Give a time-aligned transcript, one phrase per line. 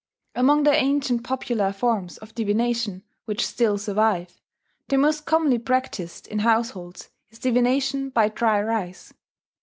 [0.33, 4.41] Among the ancient popular forms of divination which still survive,
[4.87, 9.13] the most commonly practised in households is divination by dry rice.